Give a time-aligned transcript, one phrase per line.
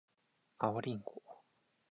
[0.57, 1.21] 青りんご